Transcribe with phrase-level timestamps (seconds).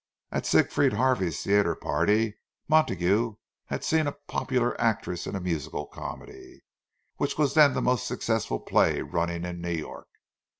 [0.31, 2.33] At Siegfried Harvey's theatre party
[2.67, 3.35] Montague
[3.67, 6.63] had seen a popular actress in a musical comedy,
[7.17, 10.07] which was then the most successful play running in New York.